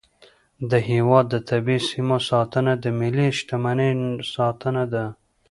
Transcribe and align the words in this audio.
د 0.69 0.71
هیواد 0.89 1.25
د 1.29 1.35
طبیعي 1.49 1.79
سیمو 1.89 2.17
ساتنه 2.29 2.73
د 2.83 2.85
ملي 2.99 3.27
شتمنۍ 3.39 3.91
ساتنه 4.33 4.83
ده. 4.93 5.05